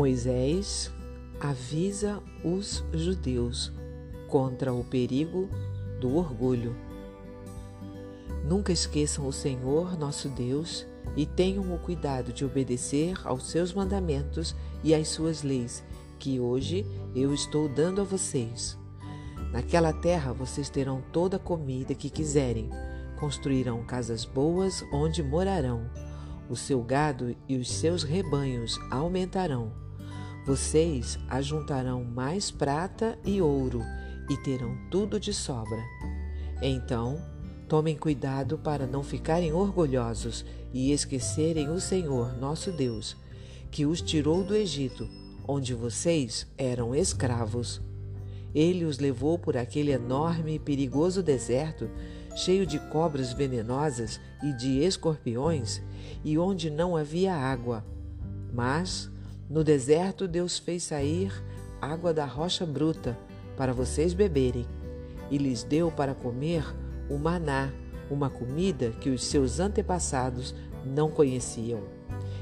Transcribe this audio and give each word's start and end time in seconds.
Moisés 0.00 0.90
avisa 1.38 2.22
os 2.42 2.82
judeus 2.90 3.70
contra 4.28 4.72
o 4.72 4.82
perigo 4.82 5.46
do 6.00 6.16
orgulho. 6.16 6.74
Nunca 8.42 8.72
esqueçam 8.72 9.26
o 9.26 9.32
Senhor 9.32 9.98
nosso 9.98 10.30
Deus 10.30 10.86
e 11.14 11.26
tenham 11.26 11.74
o 11.74 11.78
cuidado 11.78 12.32
de 12.32 12.46
obedecer 12.46 13.14
aos 13.24 13.50
seus 13.50 13.74
mandamentos 13.74 14.56
e 14.82 14.94
às 14.94 15.06
suas 15.08 15.42
leis, 15.42 15.84
que 16.18 16.40
hoje 16.40 16.86
eu 17.14 17.34
estou 17.34 17.68
dando 17.68 18.00
a 18.00 18.04
vocês. 18.04 18.78
Naquela 19.52 19.92
terra 19.92 20.32
vocês 20.32 20.70
terão 20.70 21.02
toda 21.12 21.36
a 21.36 21.38
comida 21.38 21.94
que 21.94 22.08
quiserem, 22.08 22.70
construirão 23.18 23.84
casas 23.84 24.24
boas 24.24 24.82
onde 24.94 25.22
morarão. 25.22 25.90
O 26.48 26.56
seu 26.56 26.82
gado 26.82 27.36
e 27.46 27.58
os 27.58 27.70
seus 27.70 28.02
rebanhos 28.02 28.80
aumentarão. 28.90 29.89
Vocês 30.46 31.18
ajuntarão 31.28 32.02
mais 32.02 32.50
prata 32.50 33.18
e 33.24 33.42
ouro 33.42 33.82
e 34.28 34.36
terão 34.38 34.76
tudo 34.90 35.20
de 35.20 35.34
sobra. 35.34 35.82
Então, 36.62 37.20
tomem 37.68 37.96
cuidado 37.96 38.58
para 38.58 38.86
não 38.86 39.02
ficarem 39.02 39.52
orgulhosos 39.52 40.44
e 40.72 40.92
esquecerem 40.92 41.68
o 41.68 41.80
Senhor, 41.80 42.36
nosso 42.38 42.72
Deus, 42.72 43.16
que 43.70 43.84
os 43.84 44.00
tirou 44.00 44.42
do 44.42 44.54
Egito, 44.54 45.08
onde 45.46 45.74
vocês 45.74 46.46
eram 46.56 46.94
escravos. 46.94 47.80
Ele 48.54 48.84
os 48.84 48.98
levou 48.98 49.38
por 49.38 49.56
aquele 49.56 49.92
enorme 49.92 50.54
e 50.54 50.58
perigoso 50.58 51.22
deserto, 51.22 51.88
cheio 52.34 52.64
de 52.64 52.78
cobras 52.78 53.32
venenosas 53.32 54.20
e 54.42 54.52
de 54.52 54.82
escorpiões, 54.82 55.82
e 56.24 56.38
onde 56.38 56.70
não 56.70 56.96
havia 56.96 57.34
água. 57.34 57.84
Mas, 58.52 59.10
no 59.50 59.64
deserto, 59.64 60.28
Deus 60.28 60.58
fez 60.58 60.84
sair 60.84 61.32
água 61.82 62.14
da 62.14 62.24
rocha 62.24 62.64
bruta 62.64 63.18
para 63.56 63.72
vocês 63.72 64.14
beberem, 64.14 64.64
e 65.28 65.36
lhes 65.36 65.64
deu 65.64 65.90
para 65.90 66.14
comer 66.14 66.64
o 67.10 67.18
maná, 67.18 67.68
uma 68.08 68.30
comida 68.30 68.90
que 69.00 69.10
os 69.10 69.24
seus 69.24 69.58
antepassados 69.58 70.54
não 70.84 71.10
conheciam. 71.10 71.80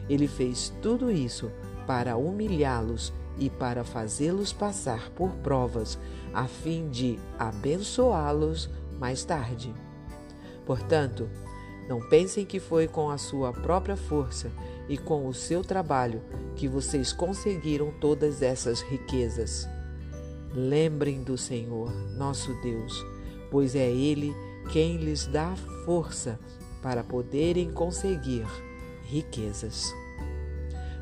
Ele 0.08 0.28
fez 0.28 0.70
tudo 0.82 1.10
isso 1.10 1.50
para 1.86 2.16
humilhá-los 2.16 3.12
e 3.38 3.48
para 3.48 3.84
fazê-los 3.84 4.52
passar 4.52 5.10
por 5.10 5.30
provas, 5.36 5.98
a 6.34 6.46
fim 6.46 6.90
de 6.90 7.18
abençoá-los 7.38 8.68
mais 8.98 9.24
tarde. 9.24 9.72
Portanto, 10.66 11.28
não 11.88 12.00
pensem 12.00 12.44
que 12.44 12.60
foi 12.60 12.86
com 12.86 13.08
a 13.08 13.16
sua 13.16 13.52
própria 13.52 13.96
força 13.96 14.52
e 14.88 14.98
com 14.98 15.26
o 15.26 15.32
seu 15.32 15.64
trabalho 15.64 16.22
que 16.54 16.68
vocês 16.68 17.12
conseguiram 17.12 17.92
todas 17.98 18.42
essas 18.42 18.82
riquezas. 18.82 19.66
Lembrem 20.54 21.22
do 21.22 21.38
Senhor, 21.38 21.90
nosso 22.16 22.52
Deus, 22.60 23.04
pois 23.50 23.74
é 23.74 23.90
Ele 23.90 24.34
quem 24.70 24.98
lhes 24.98 25.26
dá 25.26 25.54
força 25.86 26.38
para 26.82 27.02
poderem 27.02 27.72
conseguir 27.72 28.46
riquezas. 29.04 29.94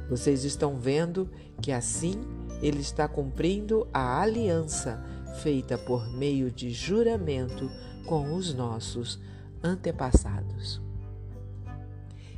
Vocês 0.09 0.45
estão 0.45 0.79
vendo 0.79 1.29
que 1.61 1.73
assim 1.73 2.14
ele 2.62 2.81
está 2.81 3.09
cumprindo 3.09 3.89
a 3.92 4.20
aliança 4.20 5.05
feita 5.42 5.77
por 5.77 6.09
meio 6.12 6.51
de 6.51 6.70
juramento 6.70 7.69
com 8.07 8.34
os 8.34 8.55
nossos 8.55 9.20
antepassados. 9.67 10.81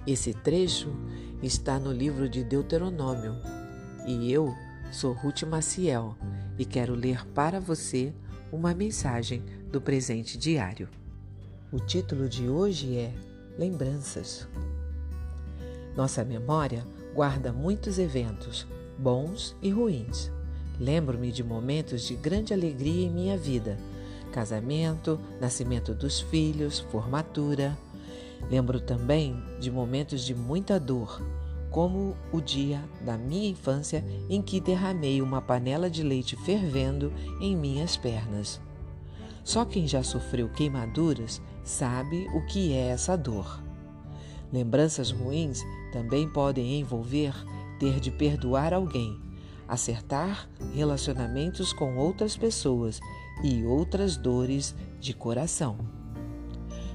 Esse 0.06 0.32
trecho 0.32 0.88
está 1.42 1.78
no 1.78 1.92
livro 1.92 2.28
de 2.28 2.42
Deuteronômio 2.42 3.36
e 4.06 4.32
eu 4.32 4.54
sou 4.90 5.12
Ruth 5.12 5.42
Maciel 5.42 6.16
e 6.58 6.64
quero 6.64 6.94
ler 6.94 7.26
para 7.28 7.60
você 7.60 8.14
uma 8.50 8.72
mensagem 8.72 9.44
do 9.70 9.80
presente 9.80 10.38
diário. 10.38 10.88
O 11.70 11.78
título 11.78 12.26
de 12.26 12.48
hoje 12.48 12.96
é 12.96 13.12
Lembranças. 13.58 14.48
Nossa 15.94 16.24
memória 16.24 16.86
guarda 17.14 17.52
muitos 17.52 17.98
eventos, 17.98 18.66
bons 18.98 19.54
e 19.60 19.68
ruins. 19.68 20.32
Lembro-me 20.80 21.30
de 21.30 21.44
momentos 21.44 22.02
de 22.02 22.14
grande 22.14 22.54
alegria 22.54 23.06
em 23.06 23.10
minha 23.10 23.36
vida: 23.36 23.76
casamento, 24.28 25.18
nascimento 25.40 25.94
dos 25.94 26.20
filhos, 26.20 26.80
formatura. 26.90 27.76
Lembro 28.50 28.80
também 28.80 29.42
de 29.58 29.70
momentos 29.70 30.24
de 30.24 30.34
muita 30.34 30.78
dor, 30.78 31.20
como 31.70 32.16
o 32.32 32.40
dia 32.40 32.82
da 33.00 33.18
minha 33.18 33.50
infância 33.50 34.04
em 34.28 34.40
que 34.40 34.60
derramei 34.60 35.20
uma 35.20 35.42
panela 35.42 35.90
de 35.90 36.02
leite 36.02 36.36
fervendo 36.36 37.12
em 37.40 37.56
minhas 37.56 37.96
pernas. 37.96 38.60
Só 39.44 39.64
quem 39.64 39.88
já 39.88 40.02
sofreu 40.02 40.48
queimaduras 40.48 41.40
sabe 41.64 42.26
o 42.34 42.44
que 42.46 42.72
é 42.72 42.88
essa 42.88 43.16
dor. 43.16 43.62
Lembranças 44.52 45.10
ruins 45.10 45.62
também 45.92 46.28
podem 46.28 46.80
envolver 46.80 47.34
ter 47.78 48.00
de 48.00 48.10
perdoar 48.10 48.74
alguém, 48.74 49.18
acertar 49.68 50.48
relacionamentos 50.72 51.72
com 51.72 51.96
outras 51.96 52.36
pessoas 52.36 52.98
e 53.44 53.64
outras 53.64 54.16
dores 54.16 54.74
de 54.98 55.12
coração. 55.12 55.76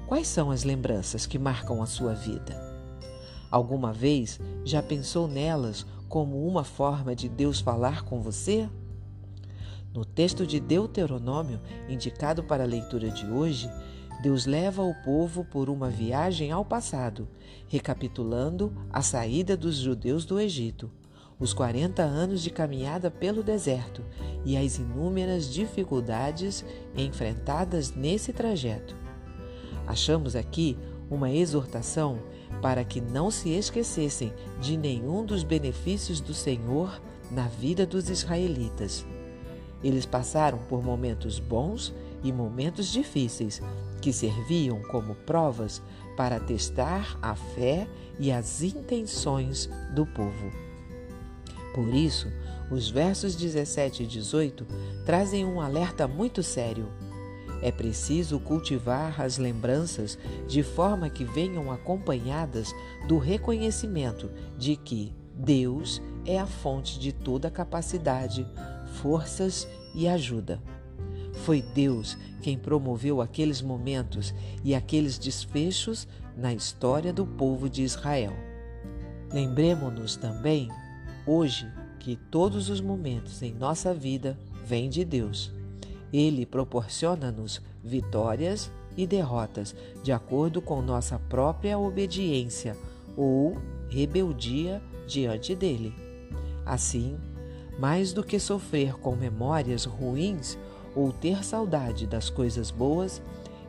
Quais 0.08 0.28
são 0.28 0.52
as 0.52 0.64
lembranças 0.64 1.26
que 1.26 1.40
marcam 1.40 1.82
a 1.82 1.86
sua 1.86 2.14
vida? 2.14 2.62
Alguma 3.50 3.94
vez 3.94 4.40
já 4.66 4.82
pensou 4.82 5.28
nelas 5.28 5.86
como 6.10 6.46
uma 6.48 6.64
forma 6.64 7.16
de 7.16 7.30
Deus 7.30 7.62
falar 7.62 8.04
com 8.04 8.22
você? 8.22 8.68
No 9.94 10.04
texto 10.04 10.46
de 10.46 10.60
Deuteronômio, 10.60 11.62
indicado 11.88 12.44
para 12.44 12.64
a 12.64 12.68
leitura 12.68 13.12
de 13.12 13.28
hoje, 13.28 13.70
Deus 14.24 14.46
leva 14.46 14.82
o 14.82 14.94
povo 15.04 15.46
por 15.46 15.70
uma 15.70 15.90
viagem 15.90 16.52
ao 16.52 16.66
passado, 16.66 17.28
recapitulando 17.68 18.74
a 18.92 19.02
saída 19.02 19.56
dos 19.56 19.76
judeus 19.76 20.26
do 20.26 20.40
Egito, 20.40 20.90
os 21.40 21.54
40 21.54 22.02
anos 22.02 22.42
de 22.42 22.50
caminhada 22.50 23.10
pelo 23.10 23.44
deserto 23.44 24.04
e 24.46 24.56
as 24.58 24.78
inúmeras 24.78 25.52
dificuldades 25.52 26.64
enfrentadas 26.96 27.94
nesse 27.94 28.32
trajeto. 28.32 28.96
Achamos 29.86 30.36
aqui 30.36 30.78
uma 31.10 31.30
exortação 31.32 32.20
para 32.62 32.84
que 32.84 33.02
não 33.02 33.30
se 33.30 33.50
esquecessem 33.50 34.34
de 34.62 34.78
nenhum 34.78 35.26
dos 35.26 35.44
benefícios 35.44 36.22
do 36.22 36.34
Senhor 36.34 37.02
na 37.30 37.48
vida 37.48 37.86
dos 37.86 38.10
israelitas. 38.10 39.06
Eles 39.84 40.06
passaram 40.06 40.60
por 40.70 40.82
momentos 40.82 41.40
bons 41.40 41.94
e 42.24 42.32
momentos 42.32 42.88
difíceis, 42.88 43.62
que 44.02 44.14
serviam 44.14 44.82
como 44.84 45.14
provas 45.14 45.82
para 46.16 46.40
testar 46.40 47.18
a 47.22 47.36
fé 47.36 47.88
e 48.18 48.32
as 48.32 48.62
intenções 48.62 49.70
do 49.94 50.06
povo. 50.06 50.73
Por 51.74 51.94
isso, 51.94 52.28
os 52.72 52.90
versos 52.90 53.36
17 53.36 54.04
e 54.04 54.08
18 54.08 54.66
trazem 55.06 55.44
um 55.44 55.60
alerta 55.60 56.08
muito 56.08 56.44
sério. 56.44 56.88
É 57.62 57.72
preciso 57.72 58.40
cultivar 58.40 59.22
as 59.22 59.38
lembranças 59.38 60.18
de 60.48 60.62
forma 60.62 61.10
que 61.10 61.24
venham 61.24 61.72
acompanhadas 61.72 62.74
do 63.08 63.18
reconhecimento 63.18 64.30
de 64.58 64.76
que 64.76 65.14
Deus 65.34 66.02
é 66.26 66.40
a 66.40 66.46
fonte 66.46 67.00
de 67.00 67.12
toda 67.12 67.50
capacidade, 67.50 68.46
forças 69.02 69.68
e 69.96 70.08
ajuda. 70.08 70.62
Foi 71.34 71.62
Deus 71.62 72.18
quem 72.42 72.58
promoveu 72.58 73.22
aqueles 73.22 73.62
momentos 73.62 74.34
e 74.64 74.76
aqueles 74.76 75.18
desfechos 75.18 76.08
na 76.38 76.54
história 76.54 77.12
do 77.12 77.26
povo 77.26 77.70
de 77.70 77.82
Israel. 77.82 78.34
Lembremos-nos 79.32 80.16
também, 80.16 80.70
hoje, 81.26 81.72
que 82.00 82.16
todos 82.16 82.70
os 82.70 82.82
momentos 82.82 83.42
em 83.42 83.54
nossa 83.54 83.94
vida 83.94 84.38
vêm 84.66 84.90
de 84.90 85.06
Deus. 85.06 85.52
Ele 86.12 86.46
proporciona-nos 86.46 87.62
vitórias 87.84 88.72
e 88.96 89.08
derrotas 89.08 89.76
de 90.04 90.12
acordo 90.12 90.62
com 90.62 90.82
nossa 90.82 91.18
própria 91.18 91.78
obediência 91.80 92.78
ou 93.18 93.58
rebeldia 93.90 94.82
diante 95.08 95.56
dele. 95.56 95.94
Assim, 96.66 97.18
mais 97.80 98.14
do 98.14 98.24
que 98.24 98.40
sofrer 98.40 98.94
com 98.96 99.16
memórias 99.16 99.86
ruins 99.86 100.58
ou 100.96 101.12
ter 101.12 101.44
saudade 101.44 102.06
das 102.06 102.30
coisas 102.30 102.70
boas, 102.70 103.22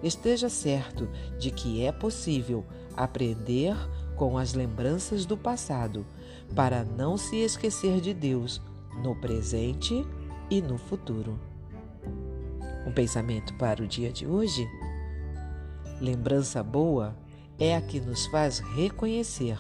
esteja 0.02 0.48
certo 0.48 1.08
de 1.38 1.50
que 1.50 1.82
é 1.84 1.90
possível 1.90 2.64
aprender 2.96 3.74
com 4.16 4.38
as 4.38 4.54
lembranças 4.54 5.24
do 5.24 5.36
passado 5.36 6.06
para 6.54 6.84
não 6.84 7.16
se 7.16 7.36
esquecer 7.36 8.00
de 8.00 8.12
Deus 8.12 8.60
no 9.02 9.14
presente 9.14 10.06
e 10.50 10.60
no 10.60 10.78
futuro. 10.78 11.38
Um 12.86 12.92
pensamento 12.92 13.54
para 13.54 13.82
o 13.82 13.86
dia 13.86 14.12
de 14.12 14.26
hoje? 14.26 14.68
Lembrança 16.00 16.62
boa 16.62 17.16
é 17.58 17.76
a 17.76 17.80
que 17.80 18.00
nos 18.00 18.26
faz 18.26 18.58
reconhecer 18.58 19.58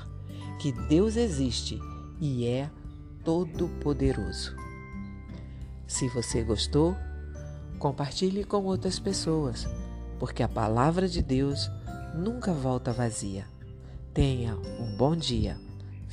que 0.60 0.72
Deus 0.72 1.16
existe 1.16 1.78
e 2.20 2.46
é 2.46 2.70
Todo-Poderoso. 3.24 4.54
Se 5.86 6.08
você 6.08 6.42
gostou, 6.42 6.96
compartilhe 7.78 8.44
com 8.44 8.64
outras 8.64 8.98
pessoas, 8.98 9.66
porque 10.18 10.42
a 10.42 10.48
palavra 10.48 11.08
de 11.08 11.22
Deus 11.22 11.70
nunca 12.14 12.52
volta 12.52 12.92
vazia. 12.92 13.46
Tenha 14.12 14.56
um 14.56 14.96
bom 14.96 15.16
dia. 15.16 15.63